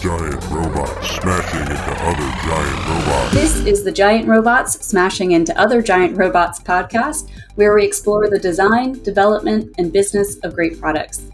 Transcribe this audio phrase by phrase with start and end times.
[0.00, 3.34] giant robots smashing into other giant robots.
[3.34, 8.38] This is the Giant Robots Smashing into Other Giant Robots podcast, where we explore the
[8.38, 11.26] design, development, and business of great products.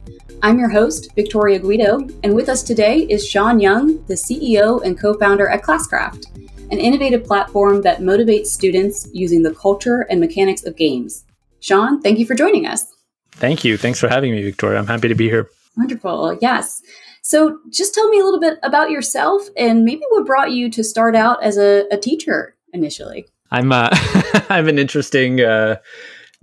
[0.43, 4.99] I'm your host, Victoria Guido, and with us today is Shawn Young, the CEO and
[4.99, 6.27] co founder at Classcraft,
[6.73, 11.25] an innovative platform that motivates students using the culture and mechanics of games.
[11.61, 12.85] Shawn, thank you for joining us.
[13.31, 13.77] Thank you.
[13.77, 14.81] Thanks for having me, Victoria.
[14.81, 15.49] I'm happy to be here.
[15.77, 16.39] Wonderful.
[16.41, 16.83] Yes.
[17.29, 20.85] So, just tell me a little bit about yourself and maybe what brought you to
[20.85, 23.27] start out as a, a teacher initially.
[23.51, 25.79] I'm uh, I have an interesting uh,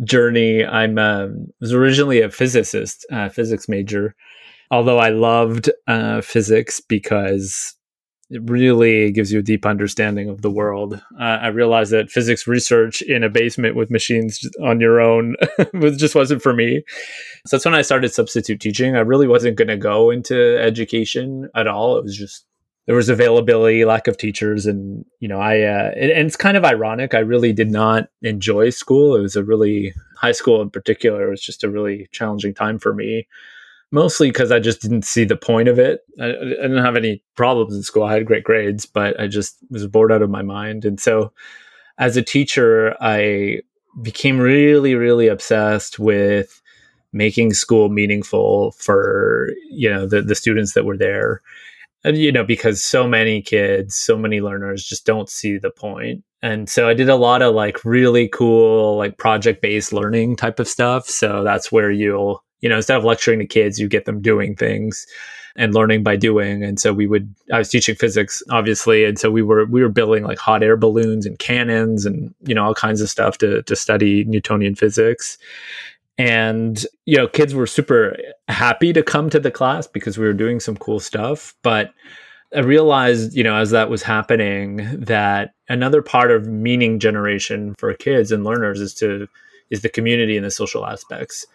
[0.04, 0.66] journey.
[0.66, 4.14] I'm um, was originally a physicist, uh, physics major.
[4.72, 7.78] Although I loved uh, physics because
[8.34, 10.96] it really gives you a deep understanding of the world.
[11.20, 15.36] Uh, I realized that physics research in a basement with machines on your own
[15.74, 16.84] was just wasn't for me.
[17.46, 18.96] So that's when I started substitute teaching.
[18.96, 21.96] I really wasn't going to go into education at all.
[21.98, 22.48] It was just
[22.88, 26.58] there was availability, lack of teachers, and you know, I uh, and, and it's kind
[26.58, 27.14] of ironic.
[27.14, 29.16] I really did not enjoy school.
[29.16, 31.28] It was a really high school in particular.
[31.28, 33.28] It was just a really challenging time for me
[33.94, 36.02] mostly because I just didn't see the point of it.
[36.20, 38.04] I, I, didn't have any problems in school.
[38.04, 40.84] I had great grades, but I just was bored out of my mind.
[40.84, 41.32] And so,
[42.00, 43.62] as a teacher, I
[44.02, 46.60] became really, really obsessed with
[47.14, 51.42] making school meaningful for you know the the students that were there.
[52.06, 56.22] And, you know, because so many kids, so many learners just don't see the point.
[56.42, 60.60] And so I did a lot of like really cool, like project based learning type
[60.60, 61.08] of stuff.
[61.08, 64.56] So that's where you'll you know, instead of lecturing to kids, you get them doing
[64.56, 65.06] things
[65.58, 66.64] and learning by doing.
[66.64, 69.04] And so we would, I was teaching physics, obviously.
[69.04, 72.56] And so we were, we were building like hot air balloons and cannons and, you
[72.56, 75.38] know, all kinds of stuff to, to study Newtonian physics.
[76.18, 78.16] And, you know, kids were super
[78.48, 81.54] happy to come to the class because we were doing some cool stuff.
[81.64, 81.94] But
[82.56, 87.94] I realized, you know, as that was happening, that another part of meaning generation for
[87.94, 89.28] kids and learners is to,
[89.70, 91.46] is the community and the social aspects.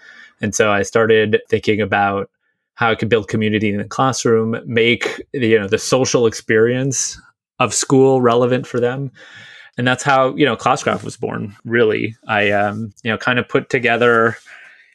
[0.40, 2.30] And so I started thinking about
[2.74, 7.20] how I could build community in the classroom, make you know the social experience
[7.58, 9.10] of school relevant for them.
[9.76, 12.16] And that's how, you know, Classcraft was born, really.
[12.26, 14.36] I um, you know, kind of put together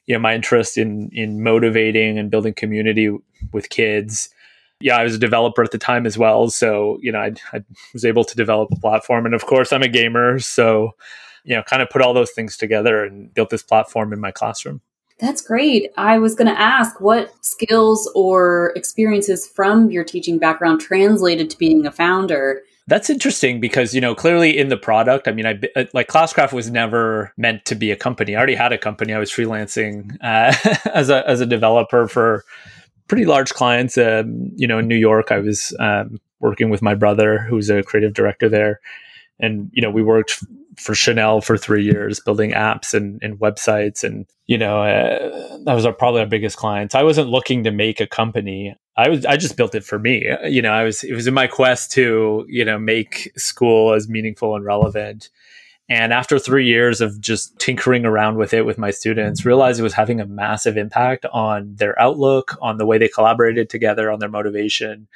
[0.06, 3.10] you know my interest in in motivating and building community
[3.52, 4.30] with kids
[4.84, 6.50] yeah, I was a developer at the time as well.
[6.50, 9.26] So, you know, I, I, was able to develop a platform.
[9.26, 10.40] And of course, I'm a gamer.
[10.40, 10.92] So,
[11.46, 14.32] you know, kind of put all those things together and built this platform in my
[14.32, 14.82] classroom.
[15.20, 15.92] That's great.
[15.96, 21.58] I was going to ask what skills or experiences from your teaching background translated to
[21.58, 22.64] being a founder.
[22.88, 25.28] That's interesting because you know clearly in the product.
[25.28, 28.36] I mean, I uh, like Classcraft was never meant to be a company.
[28.36, 29.14] I already had a company.
[29.14, 30.54] I was freelancing uh,
[30.94, 32.44] as a as a developer for
[33.08, 33.98] pretty large clients.
[33.98, 37.84] Um, you know, in New York, I was um, working with my brother, who's a
[37.84, 38.82] creative director there,
[39.40, 40.44] and you know we worked
[40.78, 45.74] for Chanel for three years, building apps and, and websites, and you know uh, that
[45.74, 46.96] was our, probably our biggest clients.
[46.96, 48.76] I wasn't looking to make a company.
[48.96, 50.26] I was I just built it for me.
[50.46, 54.08] You know, I was it was in my quest to you know make school as
[54.08, 55.30] meaningful and relevant.
[55.90, 59.84] And after three years of just tinkering around with it with my students, realized it
[59.84, 64.20] was having a massive impact on their outlook, on the way they collaborated together, on
[64.20, 65.08] their motivation.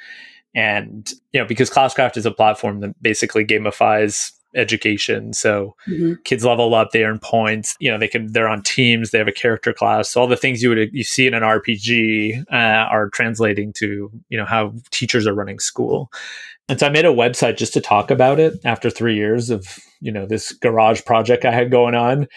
[0.54, 5.32] And, you know, because Classcraft is a platform that basically gamifies education.
[5.32, 6.14] So mm-hmm.
[6.24, 7.76] kids level up, they earn points.
[7.80, 10.10] You know, they can they're on teams, they have a character class.
[10.10, 14.10] So all the things you would you see in an RPG uh, are translating to
[14.28, 16.10] you know how teachers are running school.
[16.68, 19.78] And so I made a website just to talk about it after three years of
[20.00, 22.28] you know this garage project I had going on.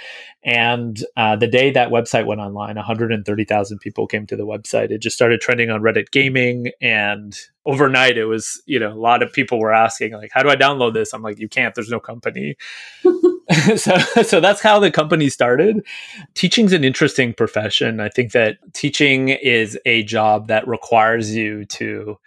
[0.44, 4.90] And uh, the day that website went online, 130,000 people came to the website.
[4.90, 9.22] It just started trending on Reddit Gaming, and overnight it was you know a lot
[9.22, 11.76] of people were asking like, "How do I download this?" I'm like, "You can't.
[11.76, 12.56] There's no company."
[13.76, 15.86] so so that's how the company started.
[16.36, 18.00] Teaching's an interesting profession.
[18.00, 22.18] I think that teaching is a job that requires you to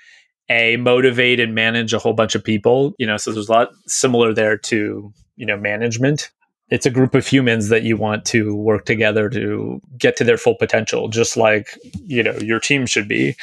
[0.50, 3.70] a motivate and manage a whole bunch of people you know so there's a lot
[3.86, 6.30] similar there to you know management.
[6.70, 10.38] It's a group of humans that you want to work together to get to their
[10.38, 13.36] full potential just like you know your team should be.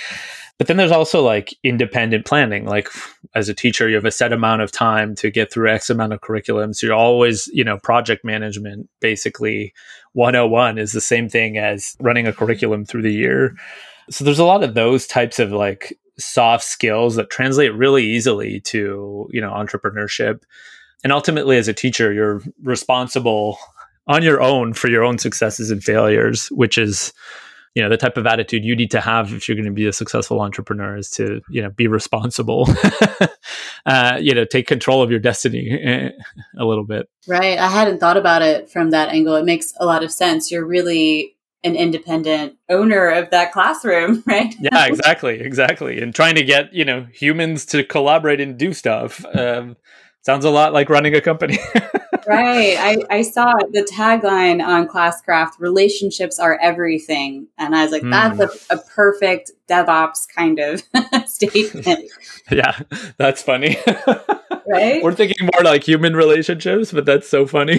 [0.57, 2.65] But then there's also like independent planning.
[2.65, 2.87] Like
[3.33, 6.13] as a teacher you have a set amount of time to get through x amount
[6.13, 9.73] of curriculum so you're always you know project management basically
[10.13, 13.55] 101 is the same thing as running a curriculum through the year.
[14.09, 18.59] So there's a lot of those types of like soft skills that translate really easily
[18.61, 20.43] to you know entrepreneurship
[21.03, 23.57] and ultimately as a teacher you're responsible
[24.07, 27.13] on your own for your own successes and failures which is
[27.75, 29.87] you know the type of attitude you need to have if you're going to be
[29.87, 32.67] a successful entrepreneur is to you know be responsible.
[33.83, 35.71] Uh, you know take control of your destiny
[36.59, 37.09] a little bit.
[37.27, 37.57] Right.
[37.57, 39.35] I hadn't thought about it from that angle.
[39.35, 40.51] It makes a lot of sense.
[40.51, 44.53] You're really an independent owner of that classroom right?
[44.59, 45.99] Yeah exactly exactly.
[45.99, 49.77] And trying to get you know humans to collaborate and do stuff um,
[50.21, 51.57] sounds a lot like running a company
[52.27, 52.77] right.
[52.77, 57.47] I, I saw the tagline on Classcraft relationships are everything.
[57.57, 58.69] And I was like, that's mm.
[58.69, 60.83] a, a, perfect DevOps kind of
[61.27, 62.09] statement.
[62.51, 62.77] Yeah,
[63.17, 63.77] that's funny.
[64.67, 65.01] right?
[65.01, 67.77] We're thinking more like human relationships, but that's so funny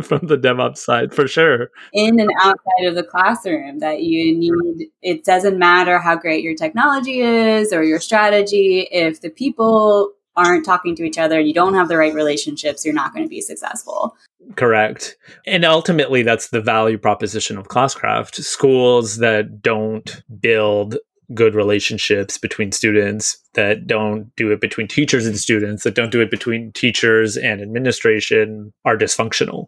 [0.00, 1.70] from the DevOps side for sure.
[1.92, 6.54] In and outside of the classroom, that you need, it doesn't matter how great your
[6.54, 11.74] technology is or your strategy, if the people aren't talking to each other, you don't
[11.74, 14.16] have the right relationships, you're not going to be successful.
[14.54, 15.16] Correct.
[15.46, 18.36] And ultimately, that's the value proposition of Classcraft.
[18.36, 20.98] Schools that don't build
[21.34, 26.20] good relationships between students that don't do it between teachers and students that don't do
[26.20, 29.66] it between teachers and administration are dysfunctional.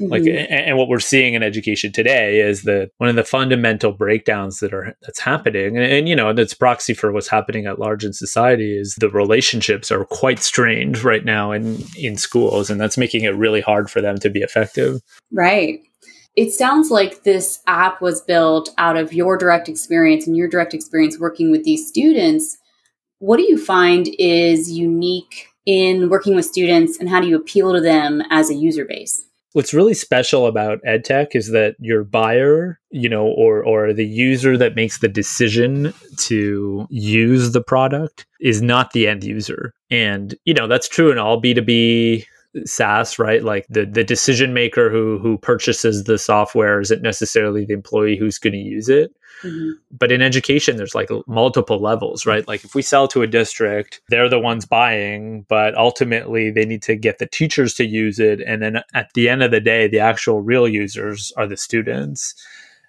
[0.00, 0.06] Mm-hmm.
[0.06, 3.92] like and, and, what we're seeing in education today is that one of the fundamental
[3.92, 7.78] breakdowns that are that's happening and, and you know that's proxy for what's happening at
[7.78, 12.80] large in society is the relationships are quite strained right now in in schools and
[12.80, 15.00] that's making it really hard for them to be effective.
[15.32, 15.80] Right
[16.36, 20.74] it sounds like this app was built out of your direct experience and your direct
[20.74, 22.56] experience working with these students.
[23.18, 27.72] What do you find is unique in working with students and how do you appeal
[27.74, 29.22] to them as a user base?
[29.52, 34.56] What's really special about edtech is that your buyer, you know, or or the user
[34.56, 39.74] that makes the decision to use the product is not the end user.
[39.90, 42.24] And, you know, that's true in all B2B
[42.64, 43.42] SaaS, right?
[43.44, 48.38] Like the the decision maker who who purchases the software isn't necessarily the employee who's
[48.38, 49.14] going to use it.
[49.42, 49.70] Mm-hmm.
[49.90, 52.46] But in education, there's like multiple levels, right?
[52.46, 56.82] Like if we sell to a district, they're the ones buying, but ultimately they need
[56.82, 58.40] to get the teachers to use it.
[58.40, 62.34] And then at the end of the day, the actual real users are the students.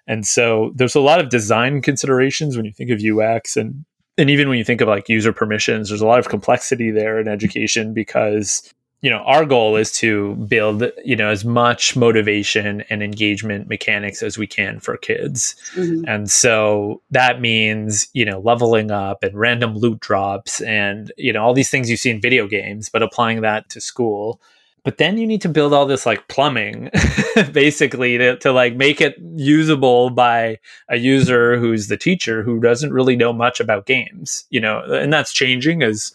[0.06, 3.84] And so there's a lot of design considerations when you think of UX and
[4.18, 7.18] and even when you think of like user permissions, there's a lot of complexity there
[7.18, 8.70] in education because
[9.02, 14.22] you know our goal is to build you know as much motivation and engagement mechanics
[14.22, 15.54] as we can for kids.
[15.74, 16.04] Mm-hmm.
[16.08, 21.42] and so that means you know leveling up and random loot drops and you know
[21.42, 24.40] all these things you see in video games but applying that to school.
[24.84, 26.90] But then you need to build all this like plumbing
[27.52, 30.58] basically to, to like make it usable by
[30.88, 34.82] a user who's the teacher who doesn't really know much about games you know?
[34.82, 36.12] And that's changing as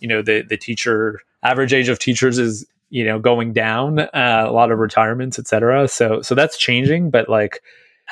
[0.00, 4.44] you know the the teacher average age of teachers is you know going down uh,
[4.46, 7.60] a lot of retirements etc so so that's changing but like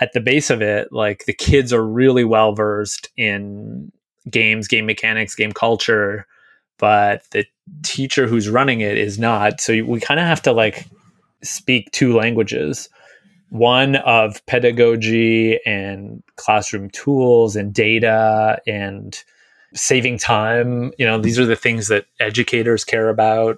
[0.01, 3.91] at the base of it like the kids are really well versed in
[4.31, 6.27] games game mechanics game culture
[6.79, 7.45] but the
[7.83, 9.61] teacher who's running it is not.
[9.61, 10.87] So we kind of have to like
[11.43, 12.89] speak two languages.
[13.51, 19.23] One of pedagogy and classroom tools and data and
[19.75, 20.93] saving time.
[20.99, 23.57] You know, these are the things that educators care about.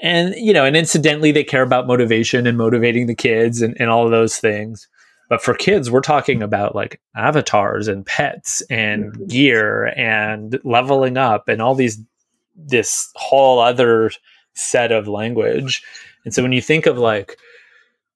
[0.00, 3.88] And, you know, and incidentally, they care about motivation and motivating the kids and, and
[3.88, 4.88] all of those things.
[5.28, 9.26] But for kids, we're talking about like avatars and pets and mm-hmm.
[9.26, 12.00] gear and leveling up and all these,
[12.56, 14.10] this whole other
[14.54, 15.82] set of language.
[16.24, 17.38] And so when you think of like,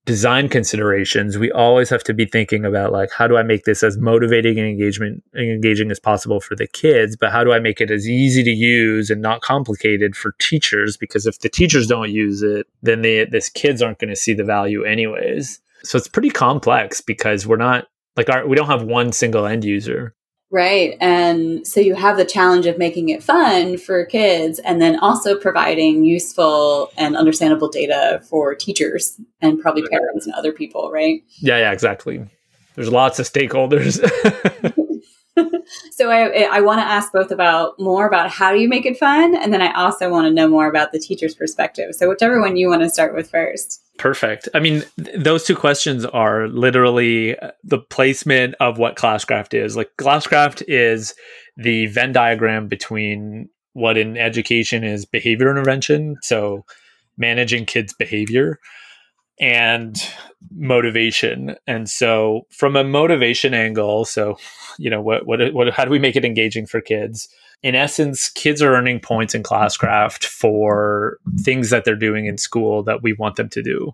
[0.06, 3.82] design considerations, we always have to be thinking about like how do I make this
[3.82, 7.58] as motivating and engagement and engaging as possible for the kids, but how do I
[7.58, 10.96] make it as easy to use and not complicated for teachers?
[10.96, 14.32] Because if the teachers don't use it, then the this kids aren't going to see
[14.32, 15.60] the value anyways.
[15.82, 19.64] So it's pretty complex because we're not like our we don't have one single end
[19.64, 20.14] user.
[20.50, 20.96] Right.
[21.00, 25.36] And so you have the challenge of making it fun for kids and then also
[25.36, 31.22] providing useful and understandable data for teachers and probably parents and other people, right?
[31.38, 32.24] Yeah, yeah, exactly.
[32.76, 33.98] There's lots of stakeholders.
[35.90, 38.98] so I, I want to ask both about more about how do you make it
[38.98, 41.94] fun, and then I also want to know more about the teacher's perspective.
[41.94, 43.82] So whichever one you want to start with first.
[43.98, 44.48] Perfect.
[44.54, 49.76] I mean, th- those two questions are literally uh, the placement of what Classcraft is.
[49.76, 51.14] Like Classcraft is
[51.56, 56.64] the Venn diagram between what in education is behavior intervention, so
[57.18, 58.58] managing kids' behavior,
[59.40, 59.96] and
[60.54, 61.56] motivation.
[61.66, 64.38] And so from a motivation angle, so
[64.78, 67.28] you know what what what how do we make it engaging for kids?
[67.62, 72.82] in essence, kids are earning points in Classcraft for things that they're doing in school
[72.82, 73.92] that we want them to do.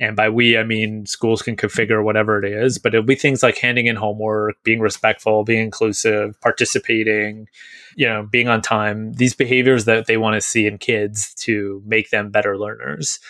[0.00, 3.42] And by we, I mean schools can configure whatever it is, but it'll be things
[3.42, 7.48] like handing in homework, being respectful, being inclusive, participating,
[7.96, 11.82] you know, being on time, these behaviors that they want to see in kids to
[11.86, 13.20] make them better learners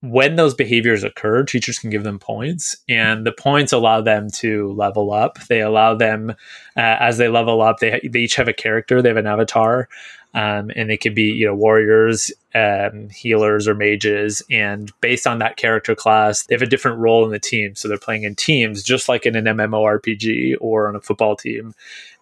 [0.00, 4.72] when those behaviors occur, teachers can give them points, and the points allow them to
[4.74, 5.38] level up.
[5.48, 6.34] They allow them, uh,
[6.76, 9.88] as they level up, they, they each have a character, they have an avatar,
[10.34, 14.42] um, and they could be, you know, warriors, um, healers, or mages.
[14.50, 17.74] And based on that character class, they have a different role in the team.
[17.74, 21.74] So they're playing in teams, just like in an MMORPG or on a football team.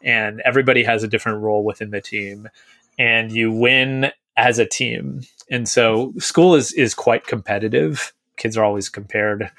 [0.02, 2.48] And everybody has a different role within the team.
[2.98, 5.22] And you win as a team.
[5.50, 8.12] And so school is is quite competitive.
[8.36, 9.50] Kids are always compared,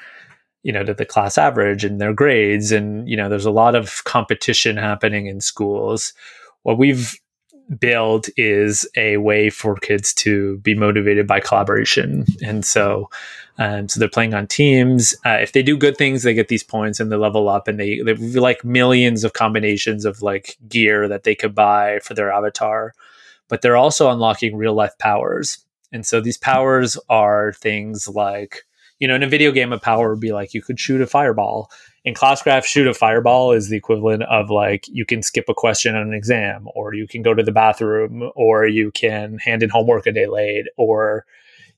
[0.64, 3.76] you know, to the class average and their grades and you know, there's a lot
[3.76, 6.14] of competition happening in schools.
[6.64, 7.20] What we've
[7.80, 12.26] built is a way for kids to be motivated by collaboration.
[12.44, 13.10] And so
[13.60, 15.16] um, so they're playing on teams.
[15.26, 17.80] Uh, if they do good things, they get these points and they level up, and
[17.80, 22.32] they they like millions of combinations of like gear that they could buy for their
[22.32, 22.94] avatar
[23.48, 25.60] but they're also unlocking real life powers.
[25.92, 28.66] And so these powers are things like,
[29.00, 31.08] you know, in a video game, a power would be like you could shoot a
[31.08, 31.70] fireball.
[32.04, 35.96] In Classcraft, shoot a fireball is the equivalent of like you can skip a question
[35.96, 39.70] on an exam, or you can go to the bathroom, or you can hand in
[39.70, 41.26] homework a day late, or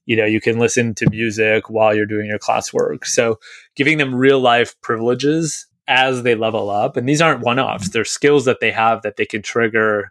[0.06, 3.04] you know you can listen to music while you're doing your classwork.
[3.04, 3.38] So
[3.74, 8.04] giving them real life privileges as they level up, and these aren't one offs; they're
[8.04, 10.10] skills that they have that they can trigger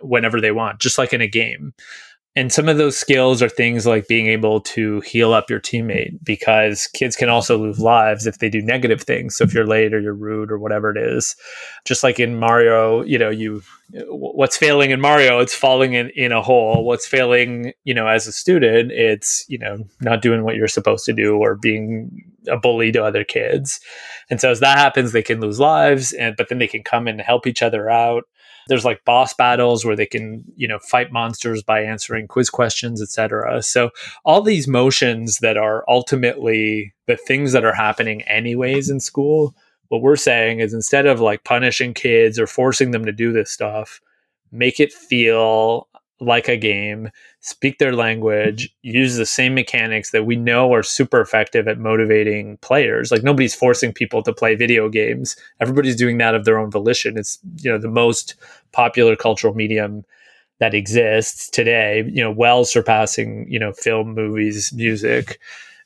[0.00, 1.74] whenever they want, just like in a game.
[2.38, 6.22] And some of those skills are things like being able to heal up your teammate
[6.22, 9.34] because kids can also lose lives if they do negative things.
[9.34, 11.34] So if you're late or you're rude or whatever it is,
[11.84, 13.62] just like in Mario, you know, you
[14.06, 16.84] what's failing in Mario, it's falling in, in a hole.
[16.84, 21.06] What's failing, you know, as a student, it's, you know, not doing what you're supposed
[21.06, 23.80] to do or being a bully to other kids.
[24.30, 27.08] And so as that happens, they can lose lives and but then they can come
[27.08, 28.26] and help each other out
[28.68, 33.02] there's like boss battles where they can you know fight monsters by answering quiz questions
[33.02, 33.90] etc so
[34.24, 39.54] all these motions that are ultimately the things that are happening anyways in school
[39.88, 43.50] what we're saying is instead of like punishing kids or forcing them to do this
[43.50, 44.00] stuff
[44.52, 45.88] make it feel
[46.20, 47.10] like a game,
[47.40, 48.96] speak their language, mm-hmm.
[48.96, 53.10] use the same mechanics that we know are super effective at motivating players.
[53.10, 55.36] Like nobody's forcing people to play video games.
[55.60, 57.16] Everybody's doing that of their own volition.
[57.16, 58.34] It's, you know, the most
[58.72, 60.04] popular cultural medium
[60.58, 65.38] that exists today, you know, well surpassing, you know, film, movies, music.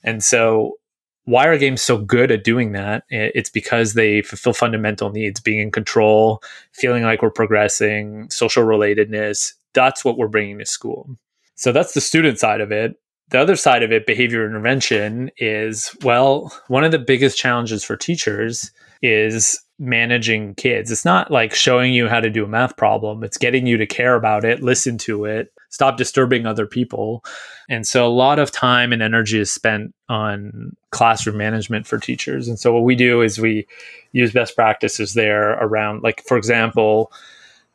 [0.02, 0.78] And so
[1.24, 3.04] why are games so good at doing that?
[3.10, 9.52] It's because they fulfill fundamental needs, being in control, feeling like we're progressing, social relatedness,
[9.74, 11.16] that's what we're bringing to school.
[11.54, 12.96] So that's the student side of it.
[13.30, 17.96] The other side of it, behavior intervention, is well, one of the biggest challenges for
[17.96, 20.90] teachers is managing kids.
[20.92, 23.86] It's not like showing you how to do a math problem, it's getting you to
[23.86, 27.24] care about it, listen to it, stop disturbing other people.
[27.68, 32.46] And so a lot of time and energy is spent on classroom management for teachers.
[32.46, 33.66] And so what we do is we
[34.12, 37.10] use best practices there around, like, for example,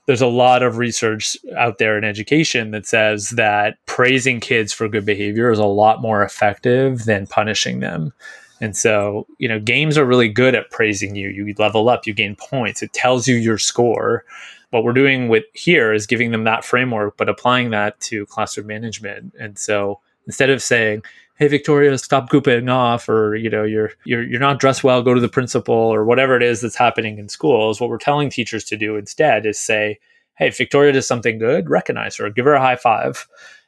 [0.08, 4.88] there's a lot of research out there in education that says that praising kids for
[4.88, 8.14] good behavior is a lot more effective than punishing them.
[8.60, 11.30] And so, you know, games are really good at praising you.
[11.30, 14.24] You level up, you gain points, it tells you your score.
[14.72, 18.68] What we're doing with here is giving them that framework, but applying that to classroom
[18.68, 19.34] management.
[19.40, 21.04] And so instead of saying,
[21.38, 25.14] hey victoria stop gooping off or you know you're you're you're not dressed well go
[25.14, 27.80] to the principal or whatever it is that's happening in schools.
[27.80, 30.00] What we're telling teachers to do instead is say
[30.38, 33.28] hey if victoria does something good recognize her give her a high five.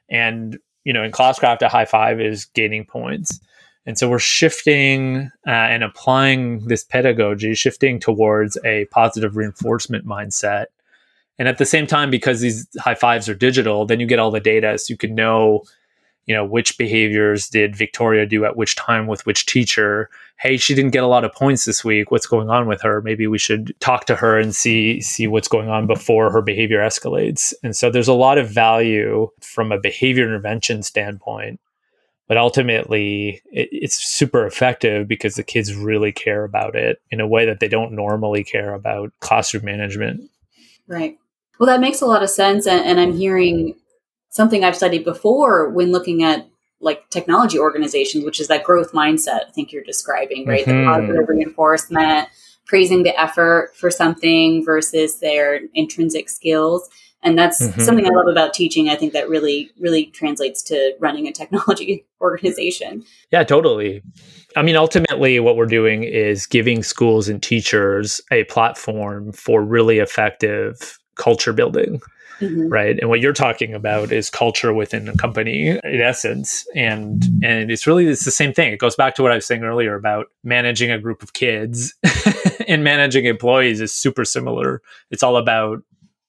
[0.09, 3.39] And you know in classcraft a high five is gaining points.
[3.85, 10.65] And so we're shifting uh, and applying this pedagogy shifting towards a positive reinforcement mindset.
[11.39, 14.31] And at the same time because these high fives are digital then you get all
[14.31, 15.63] the data so you can know
[16.29, 20.11] you know which behaviors did victoria do at which time with which teacher?
[20.37, 22.11] Hey she didn't get a lot of points this week.
[22.11, 23.01] What's going on with her?
[23.01, 26.81] Maybe we should talk to her and see see what's going on before her behavior
[26.81, 27.51] escalates.
[27.63, 31.59] And so there's a lot of value from a behavior intervention standpoint
[32.27, 37.27] but ultimately it, it's super effective because the kids really care about it in a
[37.27, 40.29] way that they don't normally care about classroom management.
[40.85, 41.17] Right.
[41.59, 43.75] Well that makes a lot of sense and, and i'm hearing
[44.29, 46.47] something I've studied before when looking at
[46.81, 50.65] like technology organizations, which is that growth mindset I think you're describing, right?
[50.65, 50.79] Mm-hmm.
[50.79, 52.29] The positive reinforcement,
[52.65, 56.89] praising the effort for something versus their intrinsic skills.
[57.21, 57.81] And that's mm-hmm.
[57.81, 58.87] something I love about teaching.
[58.87, 63.03] I think that really, really translates to running a technology organization.
[63.31, 64.01] Yeah, totally.
[64.55, 69.99] I mean, ultimately, what we're doing is giving schools and teachers a platform for really
[69.99, 72.01] effective culture building.
[72.39, 72.69] Mm-hmm.
[72.69, 72.97] right?
[72.99, 76.65] And what you're talking about is culture within a company in essence.
[76.73, 78.71] And and it's really it's the same thing.
[78.71, 81.95] It goes back to what i was saying earlier about managing a group of kids
[82.67, 84.81] and managing employees is super similar.
[85.11, 85.83] It's all about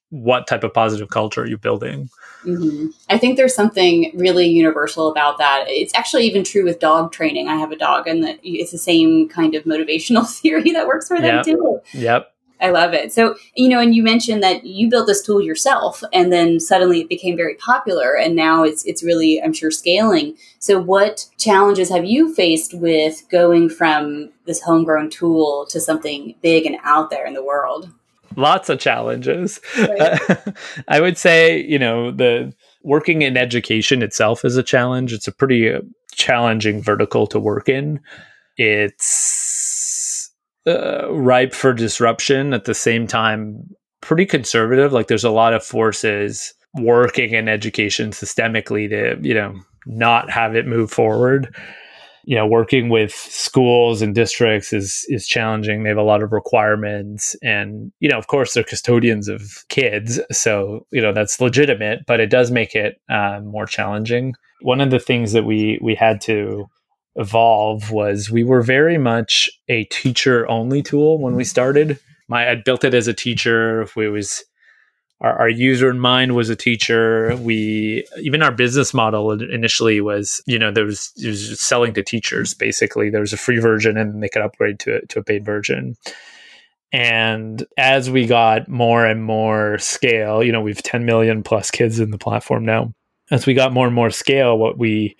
[0.09, 2.09] what type of positive culture are you building.
[2.43, 2.87] Mm-hmm.
[3.07, 5.65] i think there's something really universal about that.
[5.67, 7.47] It's actually even true with dog training.
[7.47, 11.07] I have a dog and that it's the same kind of motivational theory that works
[11.07, 11.45] for them yep.
[11.45, 11.79] too.
[11.93, 12.30] Yep
[12.61, 13.11] I love it.
[13.11, 17.01] So, you know, and you mentioned that you built this tool yourself and then suddenly
[17.01, 20.37] it became very popular and now it's it's really I'm sure scaling.
[20.59, 26.65] So, what challenges have you faced with going from this homegrown tool to something big
[26.65, 27.89] and out there in the world?
[28.35, 29.59] Lots of challenges.
[29.77, 30.19] Right.
[30.87, 32.53] I would say, you know, the
[32.83, 35.13] working in education itself is a challenge.
[35.13, 35.81] It's a pretty uh,
[36.13, 37.99] challenging vertical to work in.
[38.57, 39.05] It's
[40.67, 43.63] uh, ripe for disruption at the same time
[44.01, 44.91] pretty conservative.
[44.91, 50.55] Like there's a lot of forces working in education systemically to you know not have
[50.55, 51.55] it move forward.
[52.23, 55.83] You know working with schools and districts is is challenging.
[55.83, 57.35] They have a lot of requirements.
[57.41, 60.19] And you know of course they're custodians of kids.
[60.31, 64.33] So you know that's legitimate but it does make it uh, more challenging.
[64.61, 66.67] One of the things that we we had to
[67.15, 71.49] evolve was we were very much a teacher only tool when we mm-hmm.
[71.49, 71.99] started.
[72.27, 73.81] My I built it as a teacher.
[73.81, 74.43] It was
[75.19, 77.35] our, our user in mind was a teacher.
[77.37, 82.03] We even our business model initially was you know there was, it was selling to
[82.03, 83.09] teachers basically.
[83.09, 85.95] There was a free version and they could upgrade to to a paid version.
[86.93, 91.99] And as we got more and more scale, you know, we've 10 million plus kids
[91.99, 92.93] in the platform now.
[93.29, 95.15] As we got more and more scale, what we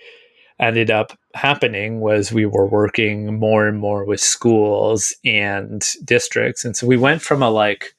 [0.62, 6.64] ended up happening was we were working more and more with schools and districts.
[6.64, 7.96] And so we went from a like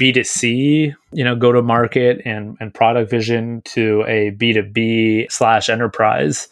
[0.00, 6.48] B2C, you know, go to market and, and product vision to a B2B slash enterprise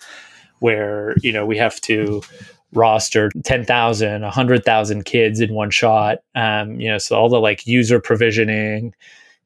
[0.61, 2.23] where, you know, we have to
[2.73, 6.19] roster 10,000, 100,000 kids in one shot.
[6.35, 8.95] Um, you know, so all the like user provisioning,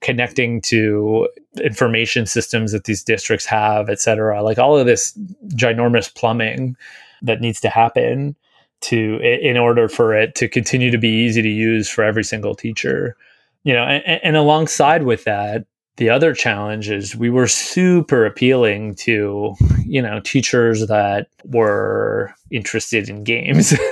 [0.00, 1.28] connecting to
[1.62, 4.42] information systems that these districts have, et cetera.
[4.42, 5.16] Like all of this
[5.48, 6.76] ginormous plumbing
[7.22, 8.36] that needs to happen
[8.82, 12.54] to in order for it to continue to be easy to use for every single
[12.54, 13.16] teacher.
[13.62, 15.64] You know, and, and alongside with that,
[15.96, 19.54] the other challenge is we were super appealing to
[19.86, 23.74] you know teachers that were interested in games.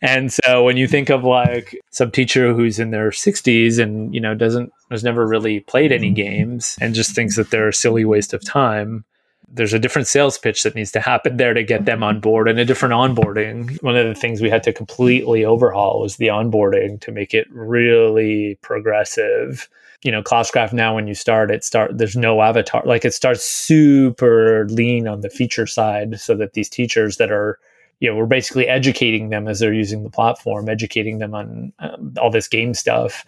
[0.00, 4.20] And so when you think of like some teacher who's in their 60s and you
[4.20, 6.14] know doesn't has never really played any mm-hmm.
[6.14, 9.04] games and just thinks that they're a silly waste of time
[9.50, 12.48] there's a different sales pitch that needs to happen there to get them on board
[12.48, 13.82] and a different onboarding.
[13.82, 17.46] One of the things we had to completely overhaul was the onboarding to make it
[17.50, 19.68] really progressive.
[20.02, 23.42] You know classcraft now when you start it start there's no avatar like it starts
[23.42, 27.58] super lean on the feature side so that these teachers that are
[27.98, 32.14] you know we're basically educating them as they're using the platform educating them on um,
[32.20, 33.24] all this game stuff.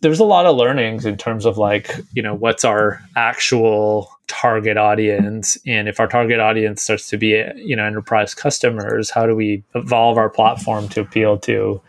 [0.00, 4.76] There's a lot of learnings in terms of like you know what's our actual target
[4.76, 9.36] audience and if our target audience starts to be you know enterprise customers how do
[9.36, 11.80] we evolve our platform to appeal to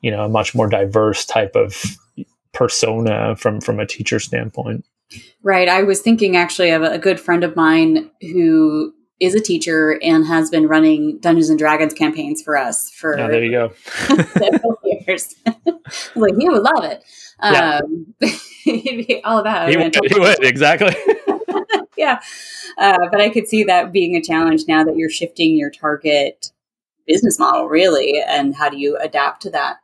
[0.00, 1.82] you know a much more diverse type of
[2.54, 4.86] persona from from a teacher standpoint.
[5.42, 5.68] Right.
[5.68, 10.26] I was thinking actually of a good friend of mine who is a teacher and
[10.26, 13.72] has been running Dungeons and Dragons campaigns for us for oh, there you go
[14.32, 15.34] several years.
[16.14, 17.04] like he would love it.
[17.42, 17.80] Yeah.
[17.82, 18.14] Um,
[18.62, 19.72] he'd be all about it.
[19.72, 20.94] He would, he would exactly.
[21.96, 22.20] yeah,
[22.78, 26.50] uh, but I could see that being a challenge now that you're shifting your target
[27.06, 29.76] business model, really, and how do you adapt to that?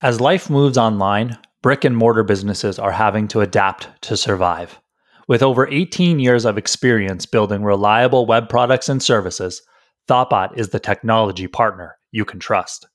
[0.00, 4.80] As life moves online, brick and mortar businesses are having to adapt to survive.
[5.28, 9.62] With over 18 years of experience building reliable web products and services,
[10.08, 12.88] Thoughtbot is the technology partner you can trust.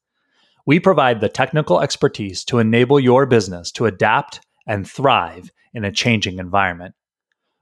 [0.66, 5.92] We provide the technical expertise to enable your business to adapt and thrive in a
[5.92, 6.94] changing environment.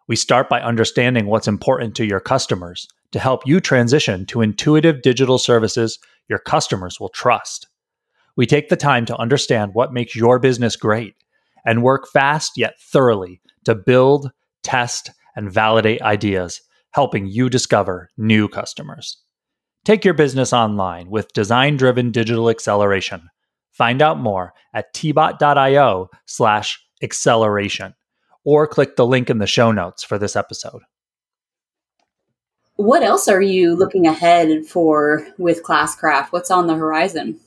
[0.08, 5.02] We start by understanding what's important to your customers to help you transition to intuitive
[5.02, 7.68] digital services your customers will trust.
[8.36, 11.16] We take the time to understand what makes your business great
[11.66, 14.32] and work fast yet thoroughly to build,
[14.64, 19.18] test, and validate ideas, helping you discover new customers.
[19.84, 23.30] Take your business online with design driven digital acceleration.
[23.72, 27.96] Find out more at tbot.io slash acceleration,
[28.44, 30.82] or click the link in the show notes for this episode.
[32.76, 36.28] What else are you looking ahead for with Classcraft?
[36.32, 37.40] What's on the horizon?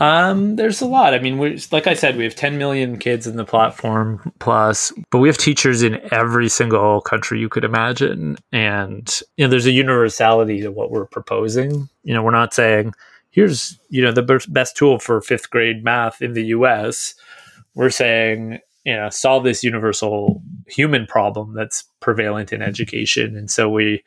[0.00, 1.14] Um, there's a lot.
[1.14, 4.92] I mean, we like I said, we have 10 million kids in the platform plus,
[5.10, 9.66] but we have teachers in every single country you could imagine, and you know, there's
[9.66, 11.88] a universality to what we're proposing.
[12.04, 12.92] You know, we're not saying
[13.30, 17.14] here's you know the best tool for fifth grade math in the U.S.
[17.74, 23.68] We're saying you know solve this universal human problem that's prevalent in education, and so
[23.68, 24.02] we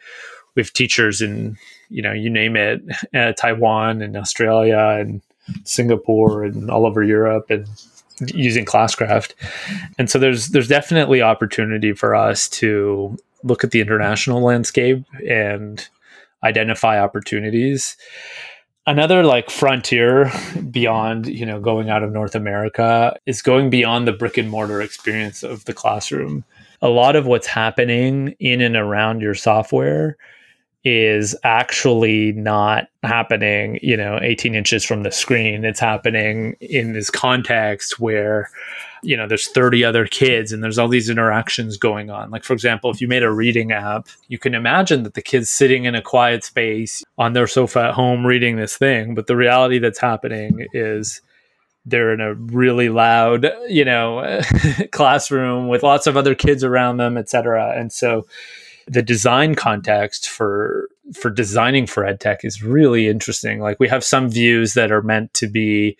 [0.55, 1.57] we have teachers in
[1.89, 2.81] you know you name it,
[3.13, 5.21] uh, Taiwan and Australia and
[5.65, 7.67] Singapore and all over Europe and
[8.33, 9.33] using Classcraft.
[9.97, 15.87] And so there's there's definitely opportunity for us to look at the international landscape and
[16.43, 17.97] identify opportunities.
[18.89, 20.31] Another like frontier
[20.71, 24.81] beyond, you know, going out of North America is going beyond the brick and mortar
[24.81, 26.43] experience of the classroom.
[26.81, 30.17] A lot of what's happening in and around your software
[30.83, 35.65] is actually not happening, you know, 18 inches from the screen.
[35.65, 38.49] It's happening in this context where,
[39.01, 42.31] you know, there's 30 other kids and there's all these interactions going on.
[42.31, 45.49] Like, for example, if you made a reading app, you can imagine that the kid's
[45.49, 49.15] sitting in a quiet space on their sofa at home reading this thing.
[49.15, 51.21] But the reality that's happening is,
[51.85, 54.41] they're in a really loud, you know,
[54.91, 57.73] classroom with lots of other kids around them, et cetera.
[57.75, 58.27] And so
[58.89, 63.59] the design context for for designing for edtech is really interesting.
[63.59, 65.97] Like we have some views that are meant to be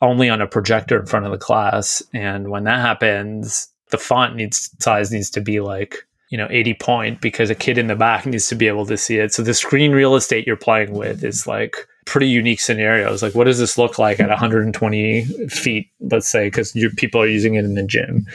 [0.00, 4.36] only on a projector in front of the class, and when that happens, the font
[4.36, 7.96] needs size needs to be like you know 80 point because a kid in the
[7.96, 9.32] back needs to be able to see it.
[9.32, 13.22] So the screen real estate you're playing with is like pretty unique scenarios.
[13.22, 17.26] Like what does this look like at 120 feet, let's say, because your people are
[17.26, 18.26] using it in the gym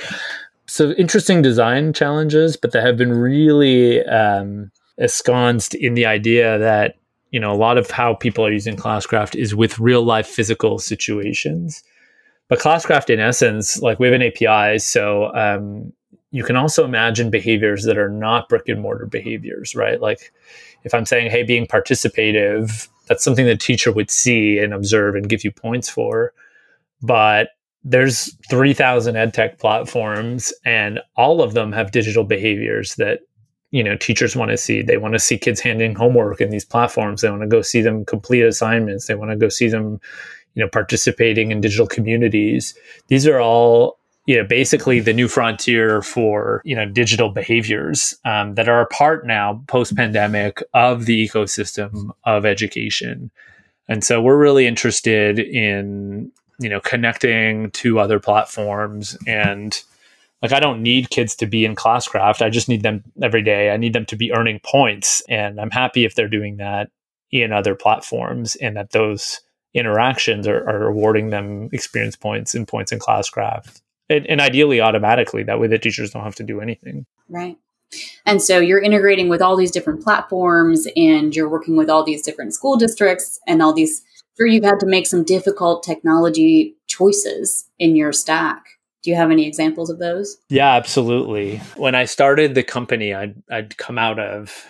[0.74, 6.96] so interesting design challenges, but they have been really um, ensconced in the idea that
[7.34, 10.78] you know a lot of how people are using Classcraft is with real life physical
[10.78, 11.84] situations.
[12.48, 15.92] But Classcraft, in essence, like we have an API, so um,
[16.30, 20.00] you can also imagine behaviors that are not brick and mortar behaviors, right?
[20.00, 20.32] Like
[20.84, 25.28] if I'm saying, "Hey, being participative," that's something the teacher would see and observe and
[25.28, 26.34] give you points for.
[27.02, 27.50] But
[27.84, 33.22] there's 3000 edtech platforms and all of them have digital behaviors that
[33.74, 36.64] you know teachers want to see they want to see kids handing homework in these
[36.64, 37.22] platforms.
[37.22, 39.08] They want to go see them complete assignments.
[39.08, 40.00] They want to go see them
[40.54, 42.76] you know participating in digital communities.
[43.08, 48.54] These are all you know basically the new frontier for you know digital behaviors um,
[48.54, 53.32] that are a part now post pandemic of the ecosystem of education.
[53.90, 59.82] And so we're really interested in you know connecting to other platforms and
[60.44, 62.42] like I don't need kids to be in Classcraft.
[62.42, 63.72] I just need them every day.
[63.72, 66.92] I need them to be earning points, and I'm happy if they're doing that
[67.32, 69.40] in other platforms, and that those
[69.74, 75.44] interactions are, are awarding them experience points and points in Classcraft, and, and ideally automatically.
[75.44, 77.06] That way, the teachers don't have to do anything.
[77.30, 77.58] Right.
[78.26, 82.22] And so you're integrating with all these different platforms, and you're working with all these
[82.22, 84.04] different school districts and all these
[84.36, 88.64] sure you've had to make some difficult technology choices in your stack.
[89.04, 90.38] Do you have any examples of those?
[90.50, 91.58] Yeah, absolutely.
[91.76, 94.66] When I started the company, I'd, I'd come out of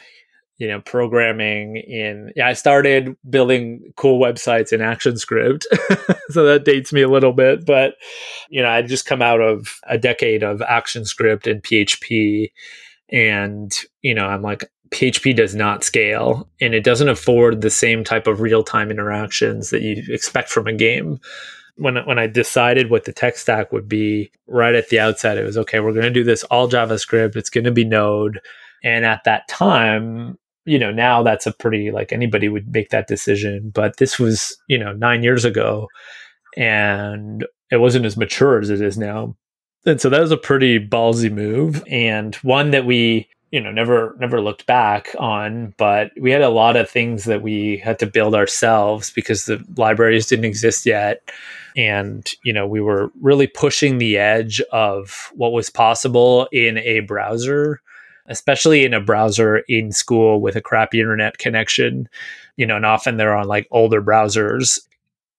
[0.57, 5.63] you know programming in yeah i started building cool websites in actionscript
[6.29, 7.95] so that dates me a little bit but
[8.49, 12.51] you know i'd just come out of a decade of actionscript and php
[13.09, 18.03] and you know i'm like PHP does not scale and it doesn't afford the same
[18.03, 21.19] type of real time interactions that you expect from a game.
[21.75, 25.45] When, when I decided what the tech stack would be right at the outset, it
[25.45, 28.39] was okay, we're going to do this all JavaScript, it's going to be Node.
[28.83, 33.07] And at that time, you know, now that's a pretty like anybody would make that
[33.07, 33.71] decision.
[33.73, 35.87] But this was, you know, nine years ago
[36.55, 39.35] and it wasn't as mature as it is now.
[39.85, 44.15] And so that was a pretty ballsy move and one that we you know never
[44.19, 48.07] never looked back on but we had a lot of things that we had to
[48.07, 51.21] build ourselves because the libraries didn't exist yet
[51.75, 57.01] and you know we were really pushing the edge of what was possible in a
[57.01, 57.81] browser
[58.27, 62.07] especially in a browser in school with a crappy internet connection
[62.55, 64.79] you know and often they're on like older browsers.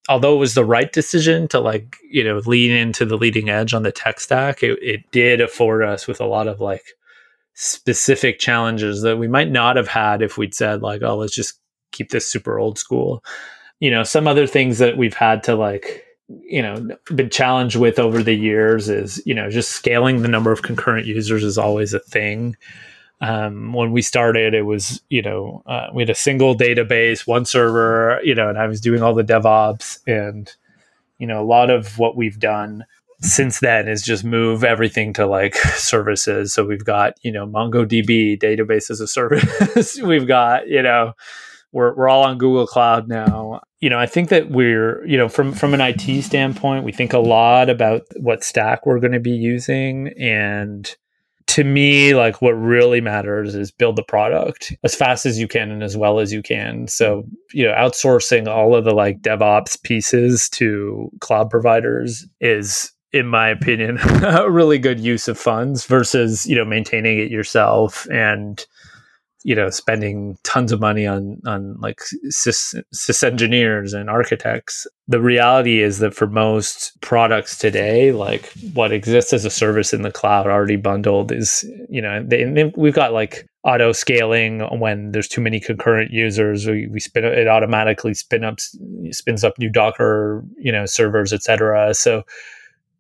[0.09, 3.73] Although it was the right decision to like you know lean into the leading edge
[3.73, 6.85] on the tech stack it, it did afford us with a lot of like
[7.55, 11.59] specific challenges that we might not have had if we'd said like oh let's just
[11.93, 13.25] keep this super old school.
[13.81, 17.99] You know some other things that we've had to like you know been challenged with
[17.99, 21.95] over the years is you know just scaling the number of concurrent users is always
[21.95, 22.57] a thing.
[23.21, 27.45] Um, when we started it was you know uh, we had a single database one
[27.45, 30.53] server you know and i was doing all the devops and
[31.19, 32.85] you know a lot of what we've done
[33.25, 36.53] since then is just move everything to like services.
[36.53, 40.01] So we've got you know mongodb database as a service.
[40.03, 41.15] We've got you know
[41.75, 43.61] we're, we're all on Google Cloud now.
[43.81, 47.13] You know, I think that we're, you know, from from an IT standpoint, we think
[47.13, 50.95] a lot about what stack we're going to be using and
[51.47, 55.71] to me, like what really matters is build the product as fast as you can
[55.71, 56.89] and as well as you can.
[56.89, 63.29] So, you know, outsourcing all of the like DevOps pieces to cloud providers is in
[63.29, 68.67] my opinion, a really good use of funds versus, you know, maintaining it yourself and
[69.45, 74.87] you know spending tons of money on on like sys, sys engineers and architects.
[75.07, 80.03] The reality is that for most products today like what exists as a service in
[80.03, 85.29] the cloud already bundled is you know they, we've got like auto scaling when there's
[85.29, 86.67] too many concurrent users.
[86.67, 88.59] We, we spin it automatically spin up
[89.11, 92.23] spins up new docker you know servers etc so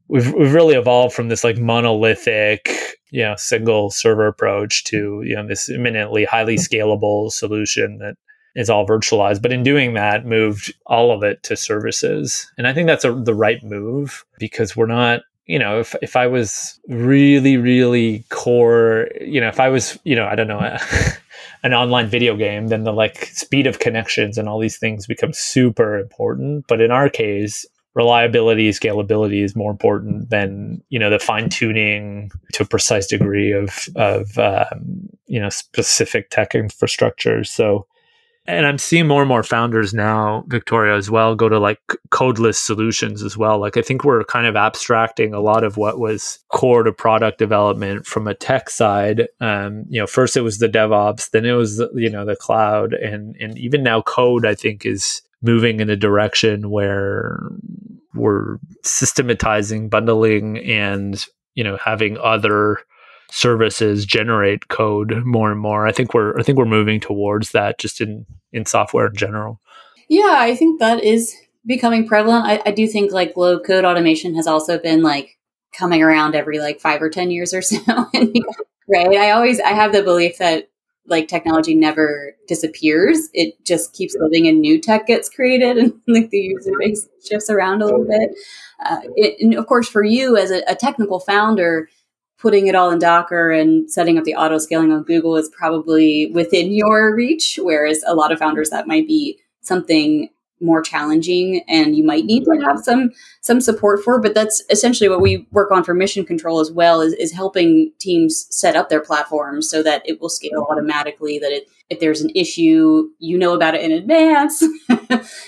[0.08, 5.34] we've we've really evolved from this like monolithic you know single server approach to you
[5.34, 8.16] know this eminently highly scalable solution that
[8.56, 9.42] is all virtualized.
[9.42, 12.50] But in doing that moved all of it to services.
[12.56, 16.16] And i think that's a, the right move because we're not you know if, if
[16.16, 20.58] i was really really core you know if i was you know i don't know
[21.62, 25.32] an online video game then the like speed of connections and all these things become
[25.32, 26.66] super important.
[26.66, 32.30] But in our case reliability scalability is more important than you know the fine tuning
[32.52, 37.44] to a precise degree of of um, you know specific tech infrastructure.
[37.44, 37.86] So
[38.46, 41.80] and i'm seeing more and more founders now victoria as well go to like
[42.10, 43.58] codeless solutions as well.
[43.58, 47.38] Like i think we're kind of abstracting a lot of what was core to product
[47.38, 49.28] development from a tech side.
[49.40, 52.92] Um, you know first it was the devops then it was you know the cloud
[52.92, 57.38] and and even now code i think is moving in a direction where
[58.14, 62.78] we're systematizing bundling and you know having other
[63.30, 65.86] services generate code more and more.
[65.86, 69.60] I think we're i think we're moving towards that just in in software in general.
[70.08, 71.34] Yeah i think that is
[71.66, 72.46] becoming prevalent.
[72.46, 75.38] I, I do think like low code automation has also been like
[75.72, 77.80] coming around every like five or ten years or so.
[78.86, 80.68] Right i always i have the belief that
[81.06, 83.28] like technology never disappears.
[83.34, 87.50] It just keeps living and new tech gets created and like the user base shifts
[87.50, 88.30] around a little bit.
[88.84, 91.88] Uh, it, and of course, for you as a, a, technical founder,
[92.38, 96.30] putting it all in Docker and setting up the auto scaling on Google is probably
[96.32, 97.58] within your reach.
[97.62, 100.28] Whereas a lot of founders, that might be something
[100.64, 105.08] more challenging and you might need to have some some support for but that's essentially
[105.08, 108.88] what we work on for mission control as well is, is helping teams set up
[108.88, 113.38] their platforms so that it will scale automatically that it, if there's an issue you
[113.38, 114.62] know about it in advance.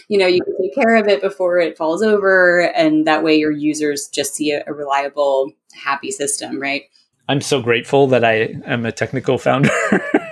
[0.08, 3.36] You know you can take care of it before it falls over and that way
[3.36, 6.84] your users just see a, a reliable happy system right?
[7.28, 9.70] I'm so grateful that i am a technical founder.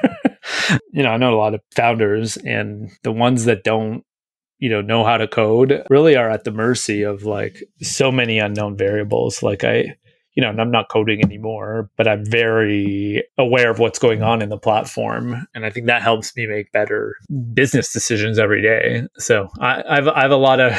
[0.95, 4.05] You know, I know a lot of founders and the ones that don't
[4.65, 8.39] you know know how to code really are at the mercy of like so many
[8.39, 9.43] unknown variables.
[9.43, 9.95] Like i
[10.33, 14.41] you know and i'm not coding anymore but i'm very aware of what's going on
[14.41, 15.47] in the platform.
[15.55, 17.15] And i think that helps me make better
[17.53, 19.03] business decisions every day.
[19.19, 20.73] So i I've, I have a lot of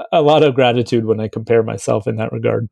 [0.12, 2.68] a lot of gratitude when i compare myself in that regard.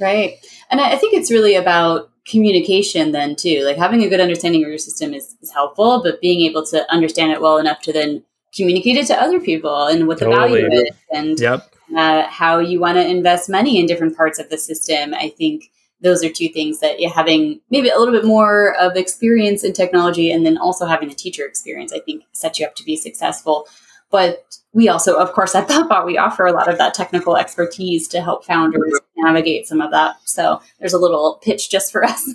[0.00, 0.38] Right.
[0.70, 3.62] And i think it's really about communication then too.
[3.64, 6.90] Like having a good understanding of your system is, is helpful but being able to
[6.90, 10.68] understand it well enough to then communicate it to other people and what the value
[10.70, 11.74] is and yep.
[11.96, 15.14] uh, how you want to invest money in different parts of the system.
[15.14, 18.96] I think those are two things that yeah, having maybe a little bit more of
[18.96, 22.74] experience in technology and then also having a teacher experience, I think sets you up
[22.76, 23.66] to be successful.
[24.10, 28.06] But we also, of course, at ThoughtBot, we offer a lot of that technical expertise
[28.08, 30.16] to help founders navigate some of that.
[30.24, 32.34] So there's a little pitch just for us.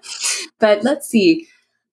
[0.58, 1.48] but let's see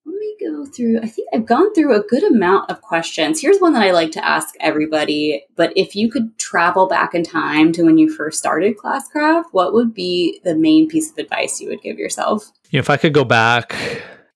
[0.06, 1.00] let me go through.
[1.00, 3.40] I think I've gone through a good amount of questions.
[3.40, 5.44] Here's one that I like to ask everybody.
[5.56, 9.72] But if you could travel back in time to when you first started Classcraft, what
[9.74, 12.52] would be the main piece of advice you would give yourself?
[12.70, 13.74] You know, if I could go back,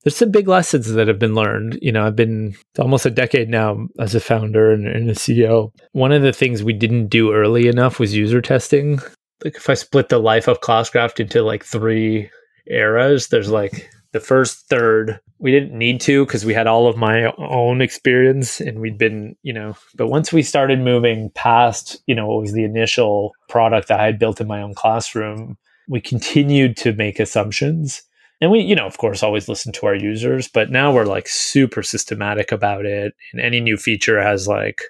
[0.02, 1.78] there's some big lessons that have been learned.
[1.80, 5.72] You know, I've been almost a decade now as a founder and, and a CEO.
[5.92, 8.98] One of the things we didn't do early enough was user testing.
[9.44, 12.28] Like if I split the life of Classcraft into like three
[12.66, 16.98] eras, there's like the first third we didn't need to because we had all of
[16.98, 22.14] my own experience and we'd been, you know, but once we started moving past, you
[22.14, 25.57] know, what was the initial product that I had built in my own classroom,
[25.88, 28.03] we continued to make assumptions.
[28.42, 31.26] And we, you know, of course, always listen to our users, but now we're like
[31.26, 33.14] super systematic about it.
[33.33, 34.83] And any new feature has like